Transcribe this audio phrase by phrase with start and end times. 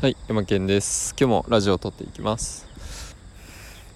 [0.00, 1.14] はい山健です。
[1.20, 2.66] 今日もラジオを撮っていきます。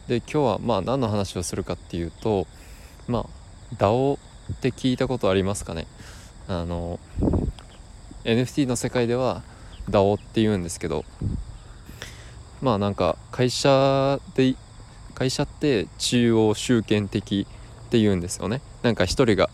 [0.07, 2.47] で今日はまあ何の話をするかっていうと
[3.09, 4.19] まあ DAO
[4.53, 5.87] って聞いたことありますかね？
[6.47, 7.01] あの
[8.25, 9.43] NFT の世界では
[9.89, 11.07] DAO って言うんですけど
[12.61, 14.57] まあなんか会社で
[15.15, 17.47] 会社って中央集権的
[17.87, 18.61] って言うんですよね。
[18.83, 19.49] なんか一人が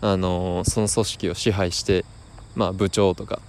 [0.00, 2.04] あのその組織を支配して
[2.54, 3.40] まあ部長とか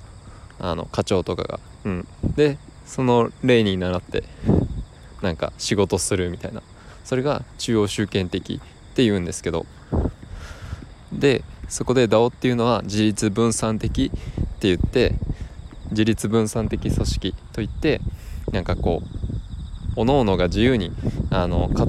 [0.60, 4.24] あの課長とかが、うん、でその例に倣って
[5.22, 6.62] なんか仕事するみたいな。
[7.04, 8.60] それが中央集権的
[8.92, 9.66] っていうんですけど。
[11.12, 15.16] でそこで DAO っていうのは自立分散的って言って
[15.92, 18.02] 自立分散的組織といって
[18.52, 20.92] なんかこう各々が自由に
[21.32, 21.86] あのか、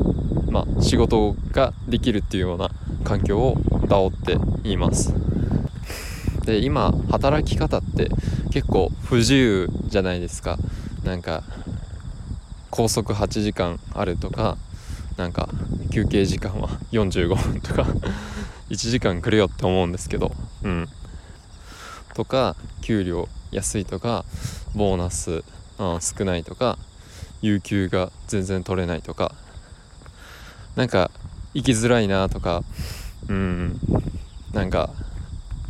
[0.51, 2.71] まあ、仕事ができるっていうような
[3.05, 5.28] 環境を DAO って言います。
[6.49, 8.09] で今働き方って
[8.51, 10.57] 結構不自由じゃないですか。
[11.05, 11.43] なんか
[12.71, 14.57] 拘束8時間あるとか
[15.19, 15.51] なんか
[15.93, 17.83] 休憩時間は45分とか
[18.71, 20.35] 1時間くれよって思うんですけど。
[20.63, 20.89] うん。
[22.15, 24.25] とか給料安いとか
[24.75, 25.45] ボーナス、
[25.79, 26.79] うん、少ないとか
[27.43, 29.35] 有給が全然取れないとか。
[30.77, 31.11] なんか
[31.53, 32.63] 生きづらいなとか。
[33.29, 33.79] うん。
[34.55, 34.89] なんか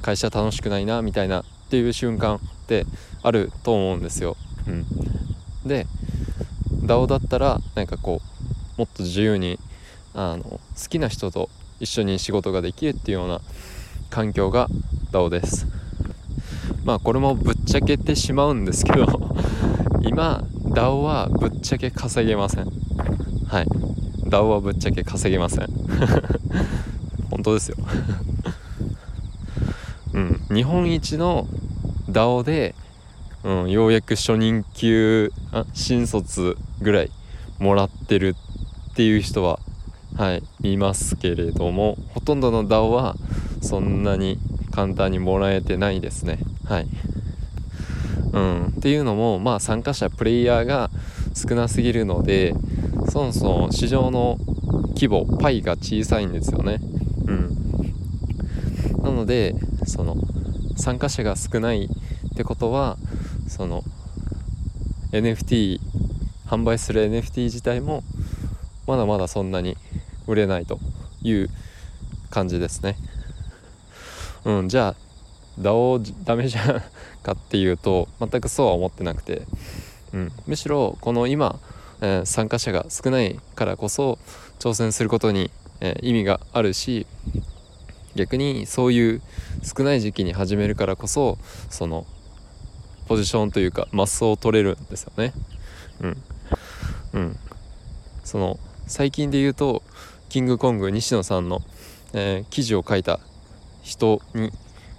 [0.08, 2.86] 会社楽しくないなみたいなっていう瞬間って
[3.22, 4.38] あると思うんですよ。
[4.66, 4.86] うん、
[5.68, 5.86] で
[6.82, 8.22] DAO だったらなんかこ
[8.76, 9.58] うもっと自由に
[10.14, 13.42] あの好きな人と一緒に仕事ができるっていうような
[14.08, 14.68] 環境が
[15.12, 15.66] DAO です。
[16.86, 19.06] まあこれもぶっちゃけてしまうんですけど
[20.00, 22.64] 今 DAO はぶっちゃけ稼げません。
[23.46, 23.66] はい。
[24.24, 25.66] DAO はぶっちゃけ稼げません。
[27.28, 27.76] 本当ですよ
[30.18, 31.46] うん、日本一の
[32.10, 32.74] DAO で、
[33.44, 37.10] うん、ようやく初任給あ新卒ぐらい
[37.60, 38.34] もらってる
[38.90, 39.60] っていう人は
[40.16, 43.14] はいいますけれどもほとんどの DAO は
[43.62, 44.38] そんなに
[44.72, 46.38] 簡単にもらえてないですね。
[46.64, 46.88] はい、
[48.32, 50.90] うん、っていうのもまあ参加者プレイヤーが
[51.34, 52.54] 少なすぎるので
[53.08, 54.36] そもそも市場の
[54.94, 56.80] 規模パイが小さいんですよね。
[57.26, 57.58] うん。
[59.02, 59.54] なので
[59.88, 60.16] その
[60.76, 62.96] 参加者が少ないってことは
[63.48, 63.82] その
[65.12, 65.80] NFT
[66.46, 68.02] 販売する NFT 自体も
[68.86, 69.76] まだまだそんなに
[70.26, 70.78] 売れないと
[71.22, 71.50] いう
[72.30, 72.96] 感じですね。
[74.44, 76.82] うん、じゃあ DAO ダメじゃん
[77.22, 79.42] かっていうと全くそうは思ってなくて、
[80.12, 81.58] うん、むしろこの今、
[82.00, 84.18] えー、参加者が少ないからこそ
[84.58, 85.50] 挑戦することに、
[85.80, 87.06] えー、意味があるし
[88.14, 89.22] 逆にそういう
[89.62, 91.38] 少ない時期に始めるからこそ
[91.70, 92.06] その
[93.06, 95.32] ポジションというかマスを取れるんですよね。
[96.00, 96.16] うん。
[97.14, 97.36] うん。
[98.24, 99.82] その最近で言うと
[100.28, 101.60] キングコング西野さんの、
[102.12, 103.20] えー、記事を書いた
[103.82, 104.50] 人に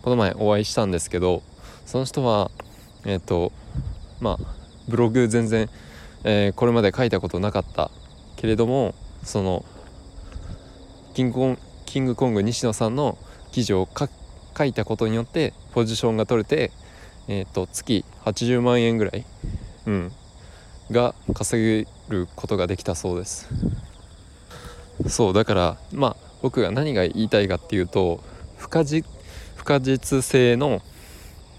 [0.02, 1.44] この前お会いしたんですけど
[1.86, 2.50] その人は
[3.06, 3.52] えっ、ー、と
[4.20, 4.38] まあ
[4.88, 5.70] ブログ全然、
[6.24, 7.92] えー、これまで書いたことなかった
[8.38, 9.64] けれどもその
[11.14, 13.18] キングコンキングコング西野さんの
[13.52, 13.90] 記事を
[14.56, 16.72] 書いたことによってポジションが取れて、
[17.28, 19.26] えーと、月80万円ぐらい、
[19.88, 20.12] うん、
[20.92, 23.50] が稼げることができたそうです。
[25.08, 28.24] そうだからまあ僕が何が言いたいかっていうと
[28.58, 29.10] 不可実
[29.56, 30.84] 不可実性の、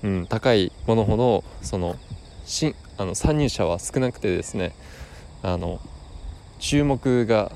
[0.04, 1.96] うん、高いものほどその
[2.44, 4.76] しあの参入者は少なくてですね
[5.42, 5.80] あの
[6.60, 7.50] 注目が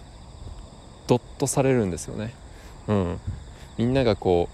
[1.07, 2.35] ドッとされるんですよね。
[2.89, 3.21] うん、
[3.79, 4.49] みんながこ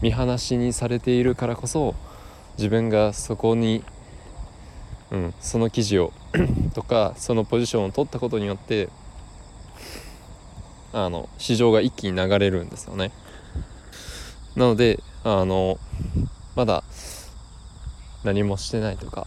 [0.00, 1.94] う見放しにされているからこそ
[2.58, 3.82] 自分がそこに、
[5.10, 6.12] うん、その記事を
[6.74, 8.88] とかそのポジションを取ったことによって
[10.92, 13.12] あの市場が一気に流れるんですよね。
[14.54, 15.78] なのであの
[16.54, 16.82] まだ
[18.24, 19.26] 何もしてないとか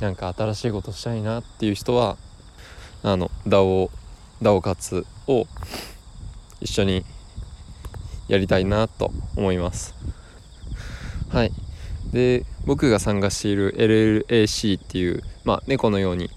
[0.00, 2.16] なんか新しいことしたいなっていう人は
[3.02, 3.90] あの DAO,
[4.42, 5.46] DAO 活を
[6.64, 7.04] 一緒に
[8.26, 9.94] やりたいなと思います。
[11.28, 11.52] はい。
[12.12, 16.30] で僕が参加している LLAC っていう、まあ、猫のように、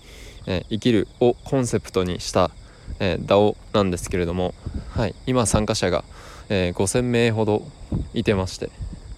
[0.46, 2.52] えー、生きるをコンセプトにした、
[3.00, 4.54] えー、DAO なんですけれども、
[4.90, 6.04] はい、今参加者が、
[6.50, 7.64] えー、5000名ほど
[8.14, 8.72] いてまして、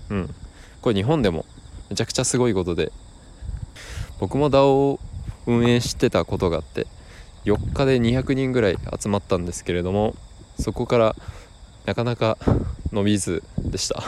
[0.09, 0.35] うん、
[0.81, 1.45] これ日本でも
[1.89, 2.91] めちゃくちゃすごいことで
[4.19, 4.99] 僕も DAO を
[5.47, 6.85] 運営してたことがあって
[7.45, 10.15] 4日で200人ぐらい集まったんですけれども
[10.59, 11.15] そこから
[11.85, 12.37] なかなか
[12.91, 14.03] 伸びずでした。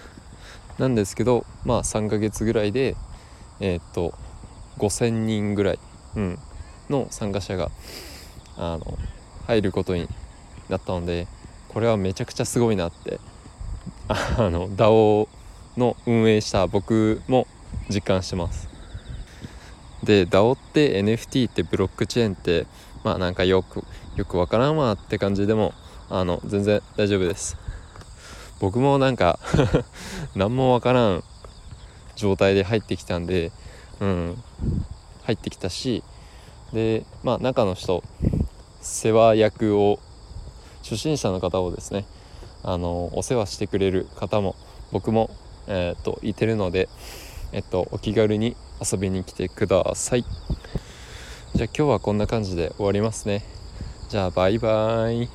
[0.78, 2.96] なんですけどまあ3ヶ月ぐらいで
[3.60, 4.14] えー、っと
[4.78, 5.78] 5,000人ぐらい、
[6.16, 6.38] うん、
[6.88, 7.70] の参加者が
[8.56, 8.98] あの
[9.46, 10.08] 入ることに
[10.68, 11.26] なったので
[11.68, 13.20] これはめちゃくちゃすごいなって
[14.08, 15.28] あの DAO
[15.76, 17.46] の運営した僕も
[17.88, 18.68] 実感してます。
[20.02, 22.66] で DAO って NFT ってブロックチェーンって
[23.04, 23.84] まあなんかよく
[24.20, 25.72] よくわからんわって感じでも
[26.10, 27.56] あの全然大丈夫です。
[28.60, 29.38] 僕もなんか
[30.36, 31.24] 何もわからん
[32.16, 33.50] 状態で入ってきたんで
[33.98, 34.44] うん
[35.22, 36.04] 入ってきたし
[36.74, 38.04] でまあ中の人
[38.82, 39.98] 世話役を
[40.82, 42.04] 初心者の方をですね
[42.62, 44.54] あのお世話してくれる方も
[44.92, 45.30] 僕も、
[45.66, 46.90] えーと、いてるので、
[47.52, 50.26] えっと、お気軽に遊びに来てください。
[51.54, 53.59] じゃあ今日はこんな感じで終わりますね。
[54.10, 55.30] じゃあバイバイ。